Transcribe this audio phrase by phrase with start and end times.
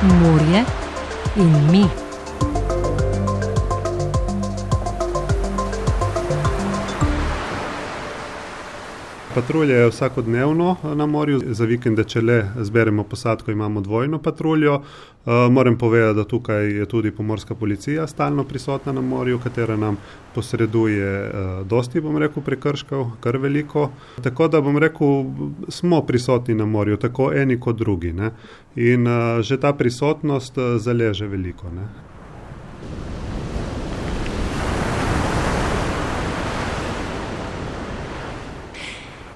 [0.00, 0.64] morje
[1.34, 1.99] in mi.
[9.34, 14.80] Patrulje je vsakodnevno na morju, za vikende, če le zberemo posadko, imamo dvojno patruljo.
[15.50, 19.96] Moram povedati, da tukaj je tudi pomorska policija stalno prisotna na morju, katera nam
[20.34, 21.30] posreduje
[21.64, 23.90] dosti, bom rekel, prekrškov, kar veliko.
[24.22, 25.24] Tako da bom rekel,
[25.68, 28.32] smo prisotni na morju, tako eni kot drugi, ne.
[28.74, 29.06] In
[29.42, 31.86] že ta prisotnost zaleže veliko, ne.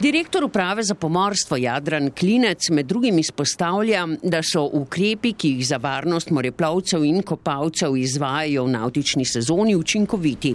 [0.04, 5.78] Direktor uprave za pomorstvo Jadran Klinec med drugim izpostavlja, da so ukrepi, ki jih za
[5.80, 10.50] varnost moreplavcev in kopalcev izvajajo v navtični sezoni, učinkoviti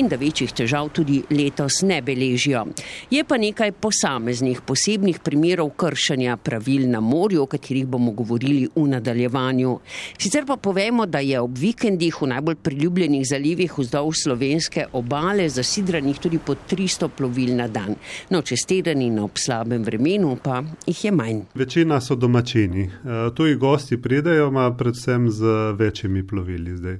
[0.00, 2.64] in da večjih težav tudi letos ne beležijo.
[3.10, 8.86] Je pa nekaj posameznih posebnih primerov kršenja pravil na morju, o katerih bomo govorili v
[8.96, 9.76] nadaljevanju.
[10.18, 16.18] Sicer pa povemo, da je ob vikendih v najbolj priljubljenih zalivih vzdolž slovenske obale zasidranih
[16.18, 17.94] tudi po tristo plovil na dan.
[18.30, 21.40] No, čez teden in ob slabem vremenu pa jih je manj.
[21.54, 22.90] Večina so domačini.
[23.34, 25.44] tuji gosti pridejo, predvsem z
[25.78, 26.98] večjimi plovili zdaj.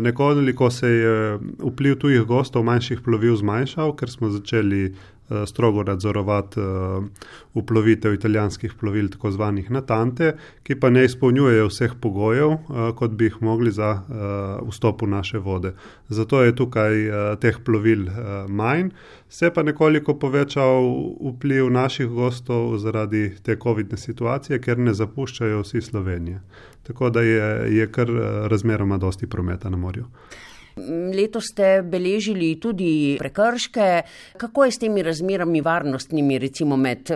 [0.00, 4.94] nekoliko se je vpliv tujih gostov manjših plovil zmanjšal, ker smo začeli,
[5.46, 6.60] strogo nadzorovati,
[7.54, 12.56] vplovitev italijanskih plovil, tako zvanih Natante, ki pa ne izpolnjujejo vseh pogojev,
[12.98, 14.02] kot bi jih mogli za,
[14.68, 15.74] vstop v naše vode.
[16.08, 16.98] Zato je tukaj,
[17.40, 18.06] teh plovil,
[18.48, 18.90] manj.
[19.28, 20.90] Se pa nekoliko povečal
[21.32, 26.40] vpliv naših gostov zaradi te covidne situacije, ker ne zapuščajo vsi Slovenije.
[26.82, 28.10] Tako da je, je kar
[28.50, 30.06] razmeroma dosti prometa na morju.
[31.14, 34.02] Letos ste beležili tudi prekrške.
[34.36, 37.10] Kako je s temi razmerami varnostnimi, recimo med,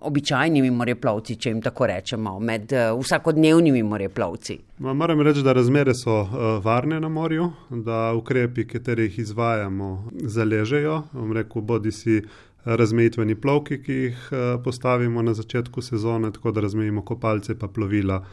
[0.00, 4.58] običajnimi moreplavci, če jim tako rečemo, med, vsakodnevnimi moreplavci?
[4.78, 6.20] Moram reči, da razmere so,
[6.64, 11.02] varne na morju, da ukrepi, katere jih izvajamo, zaležejo,
[11.34, 12.22] rekel, bodisi
[12.64, 14.28] razmejitveni plovki, ki jih,
[14.64, 18.24] postavimo na začetku sezone, tako da razmejimo kopalce pa plovila,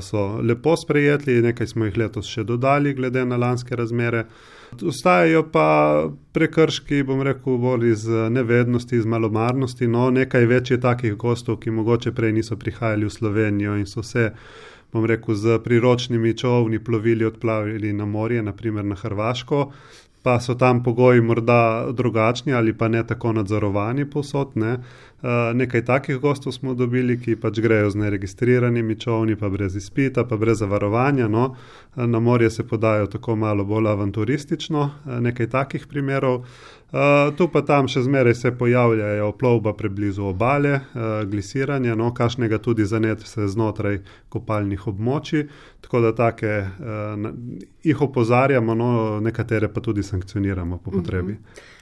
[0.00, 4.26] so lepo sprejeti, nekaj smo jih letos še dodali glede na lanske razmere.
[4.74, 5.66] Ostajajo pa
[6.34, 11.70] prekrški, bom rekel, bolj iz nevednosti, iz malomarnosti, no, nekaj več je takih gostov, ki
[11.70, 14.32] mogoče prej niso prihajali v Slovenijo in so se,
[14.92, 19.70] bom rekel, s priročnimi čolni, plovili odpravili na morje, na primer na Hrvaško.
[20.24, 24.78] Pa so tam pogoji morda drugačni ali pa ne tako nadzorovani povsod, ne.
[25.54, 30.36] Nekaj takih gostov smo dobili, ki pač grejo z neregistriranimi čolni pa brez izpita pa
[30.36, 31.54] brez zavarovanja, no.
[31.96, 34.90] na morje se podajo tako malo bolj avanturistično,
[35.20, 36.44] nekaj takih primerov.
[37.36, 40.80] tu pa tam še zmeraj se pojavljajo plovba preblizu obale,
[41.26, 43.98] glisiranje, no, kakšnega tudi zanetja se znotraj
[44.28, 45.48] kopalnih območij.
[45.80, 46.52] Tako da take,
[47.82, 51.36] jih opozarjamo, no, nekatere pa tudi sankcioniramo po potrebi.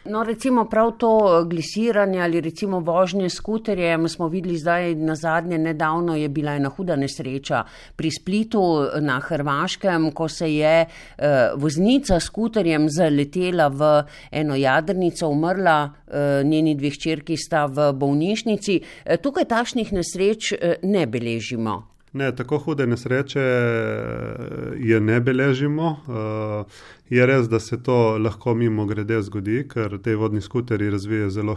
[0.05, 6.17] No, recimo prav to glisiranje ali recimo vožnje s skuterjem smo videli zdaj nazadnje, nedavno
[6.17, 7.65] je bila ena huda nesreča
[7.97, 8.63] pri Splitu
[9.01, 10.87] na Hrvaškem, ko se je,
[11.57, 15.93] voznica s skuterjem zaletela v eno jadrnico, umrla,
[16.45, 18.81] njeni dve hčerki sta v bolnišnici.
[19.23, 20.53] tukaj takšnih nesreč,
[20.83, 21.92] ne beležimo.
[22.13, 23.41] Ne, tako hude nesreče,
[24.77, 25.97] je ne beležimo,
[27.09, 31.57] je res, da se to lahko mimogrede zgodi, ker ti vodni skuterji razvijajo zelo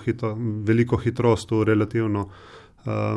[0.67, 2.29] veliko hitrost v relativno,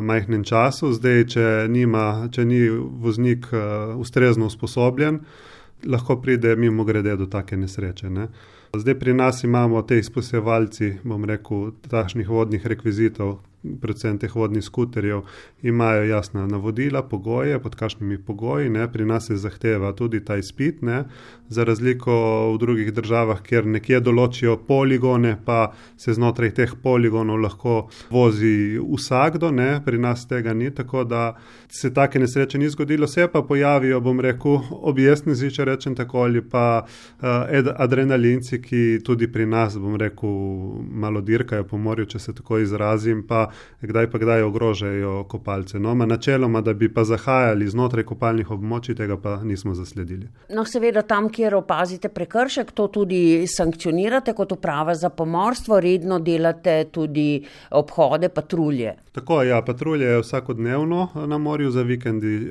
[0.01, 3.47] majhnem času, zdaj, če nima, če ni voznik,
[3.95, 5.19] ustrezno usposobljen,
[5.85, 8.27] lahko pride mimogrede do take nesreče, ne.
[8.75, 13.39] Zdaj pri nas imamo ti izposojevalci, bom rekel, takšnih vodnih rekvizitov,
[13.81, 15.21] predvsem teh vodnih skuterjev,
[15.61, 20.81] imajo jasna navodila, pogoje, pod kakšnimi pogoji, ne, pri nas se zahteva tudi ta izpit,
[20.81, 21.03] ne.
[21.49, 22.13] Za razliko
[22.53, 29.51] v drugih državah, kjer nekje določijo poligone pa se znotraj teh poligonov lahko vozi vsakdo,
[29.51, 31.35] ne, pri nas tega ni, tako da
[31.67, 36.41] se take nesreče ni zgodilo, se pa pojavijo, bom rekel, objestneži, če rečem tako, ali
[36.41, 36.85] pa,
[37.75, 40.29] adrenalinci, ki tudi pri nas, bom rekel,
[40.91, 43.48] malo dirkajo po morju, če se tako izrazim, pa
[43.81, 49.17] kdaj pa kdaj ogrožajo kopalce, no, načeloma, da bi pa zahajali znotraj kopalnih območij, tega
[49.17, 50.27] pa nismo zasledili.
[50.55, 56.83] No, seveda tam, kjer opazite prekršek, to tudi sankcionirate kot uprava za pomorstvo, redno delate
[56.91, 58.95] tudi obhode, patrulje.
[59.11, 61.85] Tako, ja, patrulje vsakodnevno na morju, za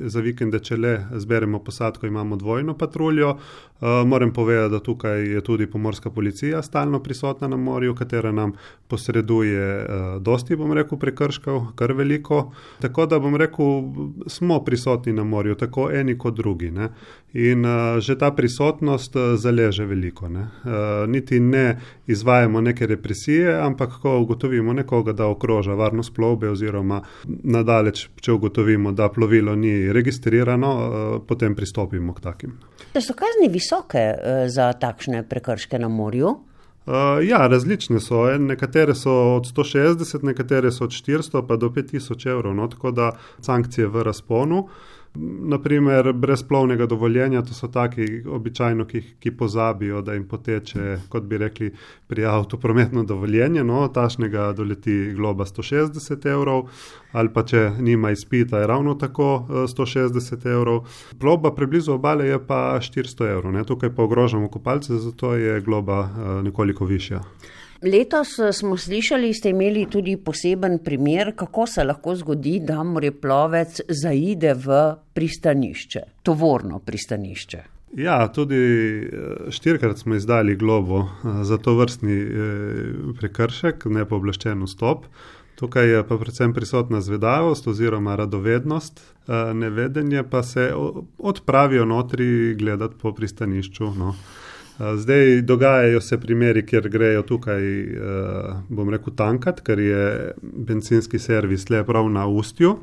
[0.05, 3.37] za vikende, če le zberemo posadko, imamo dvojno patruljo.
[3.81, 8.53] Moram povedati, da tukaj je tudi pomorska policija stalno prisotna na morju, katera nam
[8.87, 9.85] posreduje,
[10.19, 12.51] dosti, bom rekel, prekrškov, kar veliko.
[12.81, 13.65] Tako da bom rekel,
[14.27, 16.71] smo prisotni na morju, tako eni kot drugi.
[16.71, 16.89] Ne.
[17.33, 20.29] In uh, že ta prisotnost zaleže veliko.
[20.29, 20.47] Ne.
[21.07, 28.07] Niti ne izvajamo neke represije, ampak ko ugotovimo nekoga, da okroža varnost plovbe, oziroma nadaleč,
[28.21, 32.57] če ugotovimo, da plovilo ni registrirano, potem pristopimo k takim.
[32.93, 36.37] Da so kazni visoke uh, za takšne prekrške na morju?
[36.89, 38.25] Uh, ja, različne so.
[38.37, 43.11] Nekatere so od 160, nekatere so od 400 pa do 5000 evrov, no, tako da
[43.41, 44.67] sankcije v razponu.
[45.15, 51.37] Naprimer, brezplovnega dovoljenja, to so taki običajno, ki, ki pozabijo, da jim poteče, kot bi
[51.37, 51.71] rekli,
[52.07, 56.69] pri avtu prometno dovoljenje, no, tašnega doleti globa 160 evrov,
[57.11, 60.85] ali pa če nima izpita, je ravno tako 160 evrov.
[61.19, 66.03] Plovba preblizu obale je pa 400 evrov, ne, tukaj pa ogrožamo kopalce, zato je globa
[66.43, 67.23] nekoliko višja.
[67.81, 73.81] Letos eh, smo slišali, ste imeli tudi poseben primer, kako se lahko zgodi, da moreplovec
[73.87, 74.79] zaide v
[75.13, 77.63] pristanišče, tovorno pristanišče.
[77.97, 82.19] Ja, tudi eh, štirikrat smo izdali globo eh, za to vrstni
[83.19, 85.07] prekršek, nepooblaščen vstop.
[85.59, 89.01] Tukaj je pa predvsem prisotna zvedavost oziroma radovednost,
[89.53, 90.69] nevedenje pa se
[91.17, 93.89] odpravijo notri gledati po pristanišču.
[93.97, 94.13] No.
[94.79, 97.63] Zdaj dogajajo se primeri, kjer grejo tukaj,
[98.69, 102.77] bom rekel, tankat, ker je benzinski servis le prav na ustju.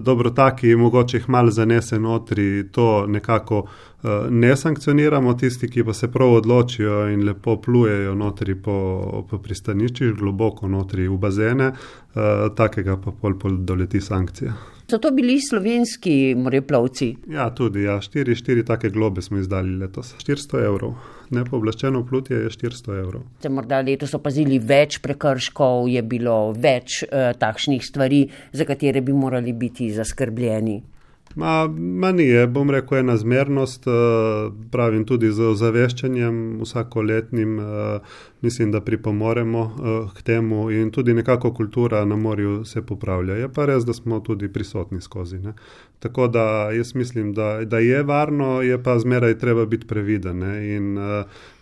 [0.00, 3.66] Dobro, taki mogoče jih malo zanese notri, to nekako
[4.30, 8.76] ne sankcioniramo, tisti, ki pa se prav odločijo in lepo plujejo notri po,
[9.30, 11.72] po pristaniščih, globoko notri v bazene,
[12.56, 14.54] takega pa pol pol doleti sankcija.
[14.90, 17.16] So to bili slovenski moreplavci?
[17.30, 17.82] Ja, tudi.
[17.82, 18.00] Ja.
[18.02, 20.16] Štiri, štiri take globe smo izdali letos.
[20.18, 20.96] 400 evrov.
[21.30, 23.22] Nepooblaščeno plutje je 400 evrov.
[23.38, 29.14] Ste morda letos opazili več prekrškov, je bilo več uh, takšnih stvari, za katere bi
[29.14, 30.80] morali biti zaskrbljeni?
[31.34, 33.92] Ma, ma ni, je, bom rekel, ena zmernost, eh,
[34.70, 41.52] pravim tudi z ozaveščanjem vsakoletnim, eh, mislim, da pripomoremo eh, k temu in tudi nekako
[41.54, 43.34] kultura na morju se popravlja.
[43.34, 45.38] Je pa res, da smo tudi prisotni skozi.
[45.38, 45.52] Ne.
[45.98, 50.76] Tako da jaz mislim, da, da je varno, je pa zmeraj treba biti previden ne.
[50.76, 50.98] in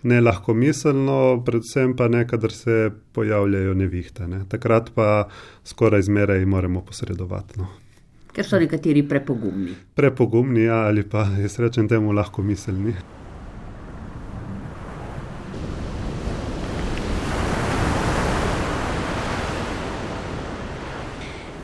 [0.02, 4.28] ne lahko miselno, predvsem pa ne, kadar se pojavljajo nevihte.
[4.28, 4.40] Ne.
[4.48, 5.28] Takrat pa
[5.64, 7.60] skoraj zmeraj moramo posredovati.
[7.60, 7.87] No
[8.32, 9.74] ker so nekateri prepogumni.
[9.94, 12.94] Prepogumni, ja, ali pa jaz rečem temu lahko miselni.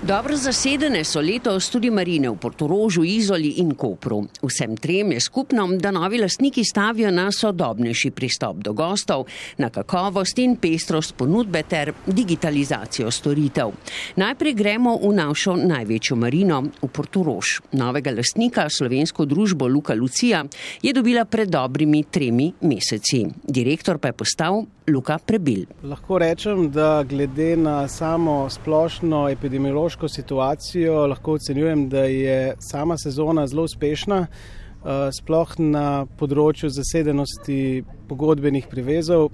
[0.04, 4.18] Dobro zasedene so letos tudi marine v Portorožu, Izoli in Kopru.
[4.42, 9.24] Vsem trem je skupno, da novi lastniki stavijo na sodobnejši pristop do gostov,
[9.56, 13.72] na kakovost in pestrost ponudbe ter digitalizacijo storitev.
[14.20, 17.62] Najprej gremo v našo največjo marino, v Portorož.
[17.72, 20.44] Novega lastnika, slovensko družbo Luka Lucija,
[20.82, 23.24] je dobila pred dobrimi tremi meseci.
[23.40, 25.64] Direktor pa je postal Luka Prebil.
[25.82, 33.46] Lahko rečem, da glede na samo splošno epidemiološko situacijo, lahko ocenjujem, da je sama sezona
[33.46, 39.30] zelo uspešna, eh, sploh na področju zasedenosti pogodbenih privezov,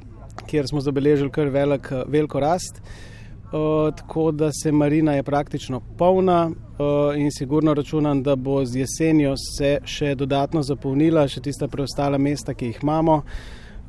[0.47, 2.83] kjer smo zabeležili kar velik, veliko rast.
[3.51, 8.85] Uh, tako da se marina je praktično polna uh, in sigurno računam, da bo z
[8.85, 13.25] jesenjo se še dodatno zapolnila, še tista preostala mesta, ki jih imamo.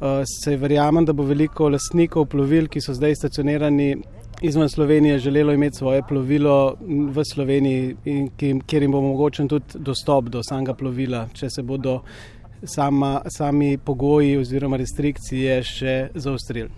[0.02, 3.92] Eh, se verjamem, da bo veliko lastnikov plovil, ki so zdaj stacionirani
[4.42, 6.76] izven Slovenije, želelo imeti svoje plovilo
[7.14, 7.96] v Sloveniji,
[8.66, 12.02] kjer jim bo omogočen tudi dostop do samega plovila, če se bodo
[12.64, 16.70] sama, sami pogoji oziroma restrikcije še zaostrili.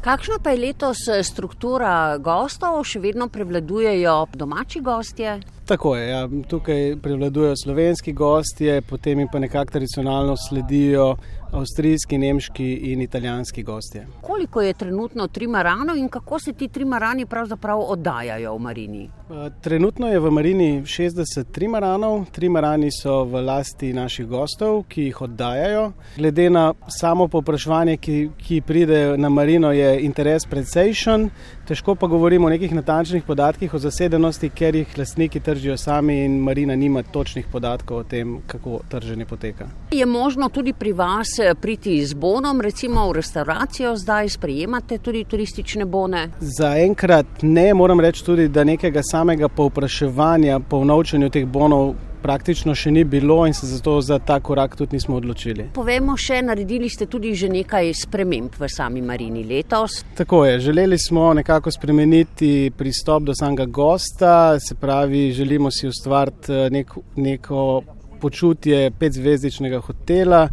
[0.00, 5.34] Kakšna pa je letos eh, struktura gostov, še vedno prevladujejo domači gostje?
[5.70, 6.28] Tako je, ja.
[6.48, 11.16] tukaj prevladujejo slovenski gostje, potem pa nekako tradicionalno sledijo
[11.52, 14.06] avstrijski, nemški in italijanski gostje.
[14.20, 19.04] Koliko je trenutno trimaranov in kako se ti trimarani pravzaprav oddajajo v marini?
[19.04, 25.20] Eh, trenutno je v marini 60 trimaranov, trimarani so v lasti naših gostov, ki jih
[25.20, 25.92] oddajajo.
[26.16, 31.30] Glede na samo popraševanje, ki, ki pride na marino, je interes precejšen.
[31.70, 36.40] Težko pa govorimo o nekih natančnih podatkih o zasedenosti, ker jih lastniki tržijo sami in
[36.42, 39.68] marina nima točnih podatkov o tem, kako trženje poteka.
[39.92, 45.24] Je možno tudi pri vas eh, priti z bonom, recimo v restauracijo, zdaj sprejemate tudi
[45.24, 46.26] turistične bone?
[46.40, 52.90] Zaenkrat ne, moram reči tudi, da nekega samega povpraševanja po vnovčenju teh bonov praktično še
[52.90, 55.70] ni bilo in se zato za ta korak tudi nismo odločili.
[55.74, 60.02] Povemo še, naredili ste tudi že nekaj sprememb v sami marini letos.
[60.16, 66.52] Tako je, želeli smo nekako spremeniti pristop do samega gosta, se pravi, želimo si ustvariti
[66.70, 67.82] nek, neko
[68.20, 70.48] počutje petzvezdičnega hotela.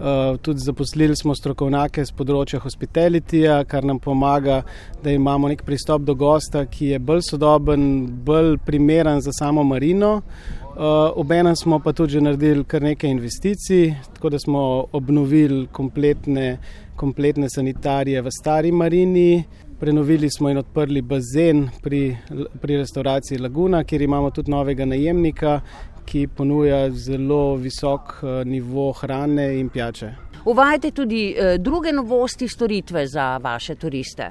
[0.00, 4.62] Uh, tudi zaposlili smo strokovnjake z področja hospitalitija, kar nam pomaga,
[5.04, 7.82] da imamo nek pristop do gosta, ki je bolj sodoben,
[8.24, 10.22] bolj primeren za samo marino.
[10.70, 16.58] Uh, Obenem smo pa tudi naredili kar nekaj investicij, tako da smo obnovili kompletne,
[16.96, 19.44] kompletne sanitarije v stari marini.
[19.80, 22.16] Prenovili smo in odprli bazen pri,
[22.60, 25.60] pri restauraciji Laguna, kjer imamo tudi novega najemnika,
[26.04, 30.12] ki ponuja zelo visok eh, nivo hrane in pijače.
[30.44, 34.30] Uvajate tudi eh, druge novosti, storitve za vaše turiste?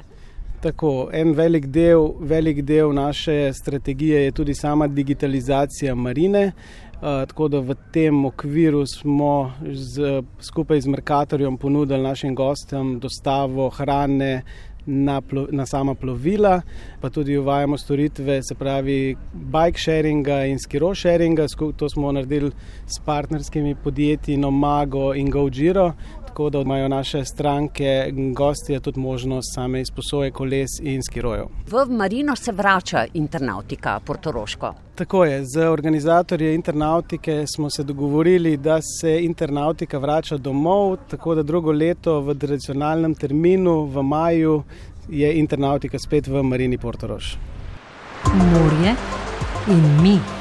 [0.59, 6.51] Tako, en velik del, velik del naše strategije je tudi sama digitalizacija marine.
[6.99, 13.69] Uh, tako da v tem okviru smo z, skupaj z Merkatorjem ponudili našim gostom dostavo
[13.69, 14.41] hrane,
[14.89, 16.61] na, plo, na sama plovila,
[17.01, 21.45] pa tudi uvajamo storitve, se pravi bike sharinga in skiro sharinga.
[21.77, 22.51] To smo naredili
[22.87, 25.93] s partnerskimi podjetji Nomago in GoGiro,
[26.39, 31.45] tako da imajo naše stranke in gostje tudi možnost same izposoje koles in skirojev.
[31.67, 34.73] V Marino se vrača internautika Portoroško.
[34.95, 41.43] Tako je, z organizatorji internautike smo se dogovorili, da se internautika vrača domov, tako da
[41.43, 44.63] drugo leto v tradicionalnem terminu v maju
[45.09, 47.37] je internautika spet v Marini Portoroš.
[48.33, 48.95] Morje
[49.67, 50.38] in mi.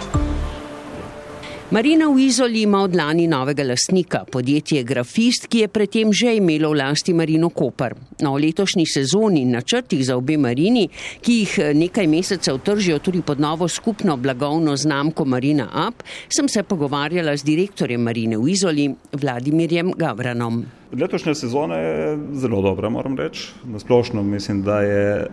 [1.71, 6.71] Marina v Izoli ima od lani novega lastnika, podjetje Grafist, ki je predtem že imelo
[6.73, 7.93] v lasti Marino Koper.
[8.25, 10.87] No, v letošnji sezoni in načrtih za obe Marini,
[11.21, 16.01] ki jih nekaj mesecev tržijo tudi pod novo skupno blagovno znamko Marina Up,
[16.33, 20.78] sem se pogovarjala z direktorjem Marine v Izoli, Vladimirjem Gavranom.
[20.93, 23.53] Letošnja sezona je zelo dobra, moram reči.
[23.65, 25.27] Na splošno mislim, da je e,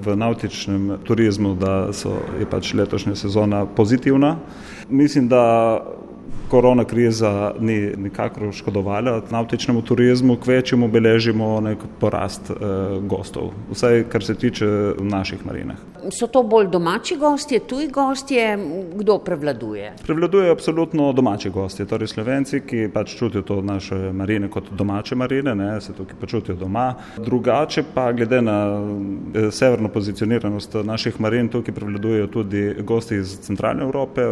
[0.00, 4.36] v nautičnem turizmu, da so, je pač letošnja sezona pozitivna.
[4.88, 5.44] Mislim, da
[6.54, 12.54] korona kriza ni nikakor škodovala navtičnemu turizmu, k večjemu beležimo nek porast e,
[13.00, 14.66] gostov, vsaj kar se tiče
[14.98, 15.76] naših marinah.
[16.12, 18.58] So to bolj domači gostje, tuji gostje,
[18.94, 19.92] kdo prevladuje?
[20.06, 25.54] Prevladuje absolutno domači gostje, torej slovenci, ki pač čutijo to naše marine kot domače marine,
[25.54, 26.94] ne, se tukaj počutijo doma.
[27.16, 28.58] Drugače pa glede na
[29.34, 34.22] e, severno pozicioniranost naših marin, tukaj prevladujejo tudi gosti iz centralne Evrope,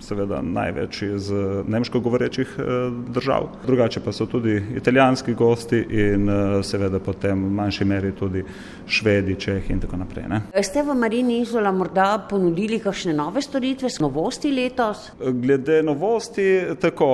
[0.00, 1.19] seveda največ iz
[1.68, 2.62] nemško govorečih e,
[3.08, 3.48] držav.
[3.66, 8.44] Drugače pa so tudi italijanski gosti in e, seveda potem v manjši meri tudi
[8.86, 10.24] švedi, čehi in tako naprej.
[10.28, 10.40] Ne.
[10.62, 15.10] Ste v Marini Izola morda ponudili kakšne nove storitve, novosti letos?
[15.18, 17.08] Glede novosti, tako,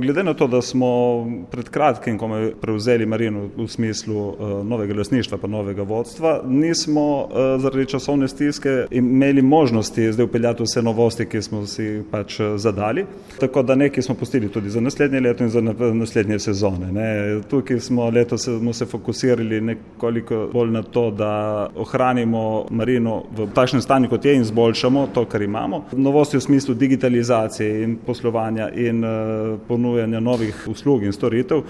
[0.00, 0.88] glede na to, da smo
[1.50, 2.18] pred kratkim
[2.60, 4.34] prevzeli Marino v smislu
[4.64, 11.26] novega lasništva pa novega vodstva, nismo zaradi časovne stiske imeli možnosti zdaj upeljati vse novosti,
[11.26, 13.06] ki smo si pač zadali.
[13.40, 16.92] Tako da nekaj smo pustili tudi za naslednje leto in za naslednje sezone.
[16.92, 17.40] Ne.
[17.50, 21.30] Tukaj smo letos smo se fokusirali nekoliko bolj na to, da
[21.76, 25.84] ohranimo Marino v takšnem stanju, kot je, in izboljšamo to, kar imamo.
[25.92, 31.62] Novosti v smislu digitalizacije in poslovanja in uh, ponujanja novih uslug in storitev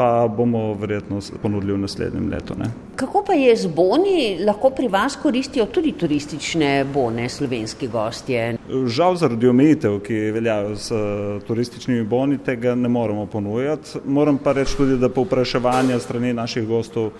[0.00, 2.54] pa bomo verjetno ponudili v naslednjem letu.
[2.58, 2.70] Ne.
[2.96, 4.38] Kako pa je z boni?
[4.46, 8.56] Lahko pri vas koristijo tudi turistične bone slovenski gostje?
[8.86, 11.02] Žal zaradi omejitev, ki veljajo s
[11.46, 14.00] turističnimi boni, tega ne moremo ponujati.
[14.06, 17.10] Moram pa reči tudi, da povpraševanja strani naših gostov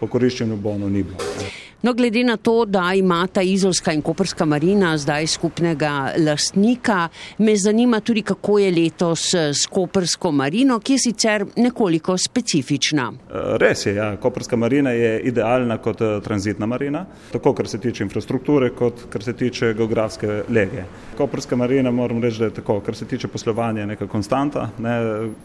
[0.00, 1.32] po koriščenju bonov ni bilo.
[1.82, 7.08] No, glede na to, da imata Izolska in Koperska marina zdaj skupnega lastnika,
[7.38, 13.12] me zanima tudi, kako je letos s Kopersko marino, ki je sicer nekoliko specifična.
[13.62, 14.16] Res je, ja.
[14.16, 19.32] Koperska marina je idealna kot tranzitna marina, tako kar se tiče infrastrukture, kot kar se
[19.32, 20.82] tiče geografske lege.
[21.16, 24.98] Koperska marina, moram reči, da je tako, kar se tiče poslovanja, neka konstanta, ne,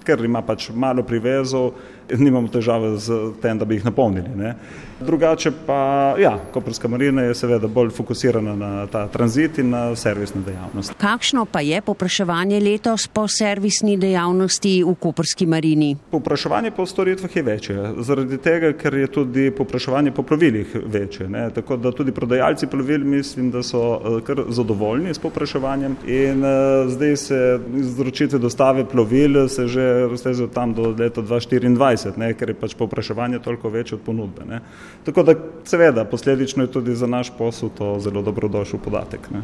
[0.04, 1.76] ker ima pač malo privezov,
[2.18, 4.30] nimamo težave z tem, da bi jih napolnili.
[4.36, 4.56] Ne.
[5.04, 10.42] Drugače pa, ja, Koperska marina je seveda bolj fokusirana na ta tranzit in na servisno
[10.46, 10.94] dejavnost.
[10.98, 15.96] Kakšno pa je popraševanje letos po servisni dejavnosti v Koperski marini?
[16.12, 21.28] Popraševanje po storitvah je večje, zaradi tega, ker je tudi popraševanje po plovilih večje.
[21.30, 21.50] Ne?
[21.50, 27.16] Tako da tudi prodajalci plovil mislim, da so kar zadovoljni s popraševanjem in uh, zdaj
[27.18, 31.78] se izročitve dostave plovil se že raztezajo tam do leta 2024,
[32.18, 32.34] ne?
[32.34, 34.46] ker je pač popraševanje toliko večje od ponudbe.
[34.46, 34.62] Ne?
[35.06, 39.32] Tako da seveda posledično je tudi za naš posel to zelo dobrodošel podatek.
[39.32, 39.44] Ne.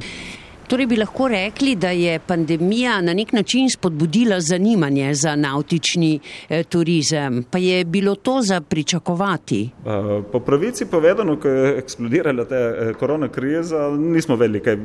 [0.70, 6.64] Torej bi lahko rekli, da je pandemija na nek način spodbudila zanimanje za nautični eh,
[6.64, 7.44] turizem.
[7.52, 9.70] Pa je bilo to za pričakovati?
[9.86, 14.78] Uh, po pravici povedano, ko je eksplodirala ta eh, korona kriza, nismo vedeli, kaj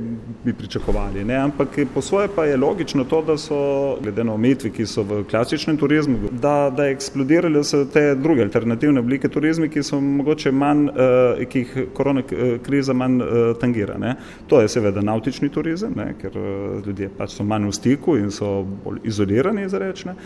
[0.45, 1.25] bi pričakovali.
[1.25, 1.37] Ne?
[1.37, 5.21] Ampak po svoje pa je logično to, da so, glede na omejitve, ki so v
[5.31, 10.89] klasičnem turizmu, da, da eksplodirale so te druge alternativne oblike turizma, ki so mogoče manj,
[10.89, 12.25] uh, ki jih korona
[12.63, 13.29] kriza manj uh,
[13.61, 14.01] tangira.
[14.01, 14.17] Ne?
[14.49, 16.15] To je seveda nautični turizem, ne?
[16.21, 20.17] ker uh, ljudje pač so manj v stiku in so bolj izolirani, zarečne.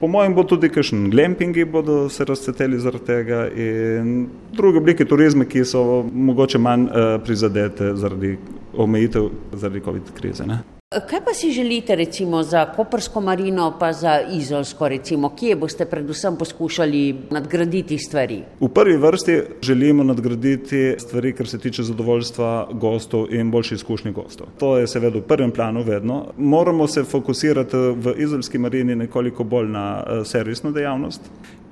[0.00, 5.44] Po mojem bo tudi kakšen glampingi bodo se razcveteli zaradi tega in druge oblike turizma,
[5.44, 8.36] ki so mogoče manj uh, prizadete zaradi
[8.78, 10.46] omejitev zaradi COVID krize.
[10.46, 10.77] Ne?
[10.88, 16.36] Kaj pa si želite recimo za Kopersko marino, pa za Izolsko, recimo, kje boste predvsem
[16.36, 18.42] poskušali nadgraditi stvari?
[18.60, 24.46] V prvi vrsti želimo nadgraditi stvari, kar se tiče zadovoljstva gostov in boljše izkušnje gostov.
[24.58, 26.24] To je seveda v prvem planu vedno.
[26.38, 31.20] Moramo se fokusirati v Izolski marini nekoliko bolj na uh, servisno dejavnost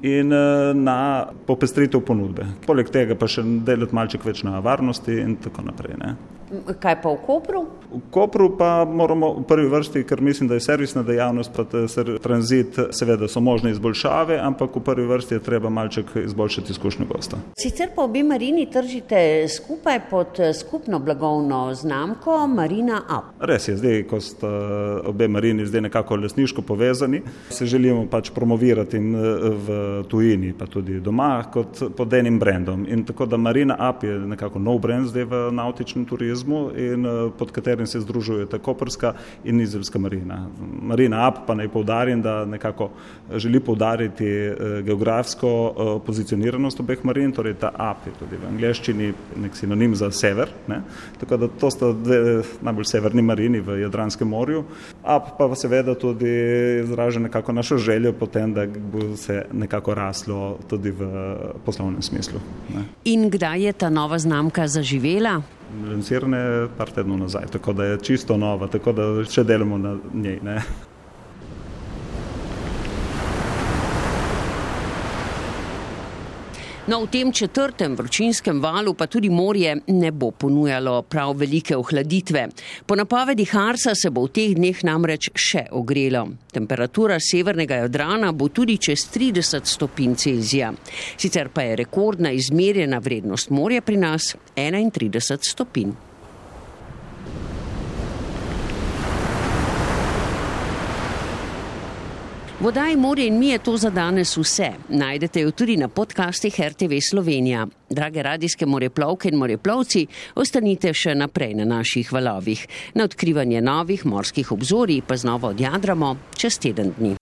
[0.03, 2.45] in uh, na popestritev ponudbe.
[2.67, 5.97] Poleg tega pa še delati malček več na varnosti in tako naprej.
[6.05, 6.17] Ne?
[6.79, 7.65] Kaj pa v Kopru?
[7.97, 11.65] V Kopru pa moramo v prvi vrsti, ker mislim, da je servisna dejavnost, pa
[12.23, 17.39] tranzit, seveda so možne izboljšave, ampak v prvi vrsti je treba malček izboljšati izkušnjo gosta.
[17.57, 23.41] Sicer pa obi marini tržite skupaj pod skupno blagovno znamko Marina Up.
[23.41, 24.51] Res je, zdaj, ko sta
[25.09, 31.45] obe marini zdaj nekako lesniško povezani, se želimo pač promovirati v tujini, pa tudi doma,
[31.53, 32.85] kot pod enim brendom.
[32.89, 37.31] In tako da Marina Up je nekako nov brend zdaj v nautičnem turizmu in eh,
[37.39, 39.15] pod katerim se združujete Koperska
[39.45, 40.49] in Izraelska marina.
[40.83, 42.91] Marina Up pa naj povdarim, da nekako
[43.35, 49.13] želi povdariti eh, geografsko eh, pozicioniranost obeh marin, torej ta Up je tudi v angleščini
[49.43, 50.83] nek sinonim za sever, ne?
[51.21, 54.65] tako da to sta dve najbolj severni marini v Jadranskem morju.
[55.03, 56.31] Up pa seveda tudi
[56.83, 61.07] izraža nekako našo željo potem, da bo se nekako raslo tudi v
[61.65, 62.41] poslovnem smislu.
[62.75, 62.85] Ne?
[63.05, 65.43] In kdaj je ta nova znamka zaživela?
[65.91, 70.39] Lansirane par tednov nazaj, tako da je čisto nova, tako da še delamo na njej.
[70.43, 70.61] Ne?
[76.87, 82.47] No, v tem četrtem vročinskem valu pa tudi morje ne bo ponujalo prav velike ohladitve.
[82.87, 86.23] Po napovedi Harsa se bo v teh dneh namreč še ogrelo.
[86.55, 90.73] Temperatura severnega Jadrana bo tudi čez 30 stopinj Celzija.
[91.19, 96.06] Sicer pa je rekordna izmerjena vrednost morja pri nas 31 stopinj.
[102.61, 104.71] Voda in morje in mi je to za danes vse.
[104.89, 107.67] Najdete jo tudi na podcastih RTV Slovenija.
[107.91, 112.67] Drage radijske moreplovke in moreplovci, ostanite še naprej na naših valovih.
[112.95, 117.17] Na odkrivanje novih morskih obzorij pa znova odjadramo čez teden dni.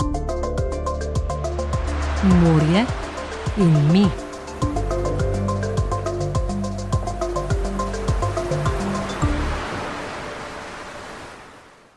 [2.23, 2.87] Morje
[3.59, 4.24] in mi.